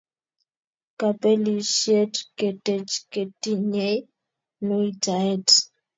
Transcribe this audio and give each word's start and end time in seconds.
Kapelisiet 0.99 2.13
keteche 2.37 2.97
ketinyei 3.11 3.97
nuitaet 4.65 5.47